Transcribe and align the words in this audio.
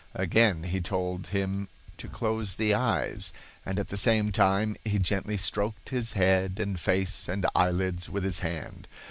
Again 0.15 0.63
he 0.63 0.81
told 0.81 1.27
him 1.27 1.67
to 1.97 2.07
close 2.07 2.55
the 2.55 2.73
eyes, 2.73 3.31
and 3.63 3.77
at 3.77 3.89
the 3.89 3.97
same 3.97 4.31
time 4.31 4.75
he 4.83 4.97
gently 4.97 5.37
stroked 5.37 5.89
his 5.89 6.13
head 6.13 6.59
and 6.59 6.79
face 6.79 7.29
and 7.29 7.45
eyelids 7.53 8.09
with 8.09 8.23
his 8.23 8.39
hand. 8.39 8.87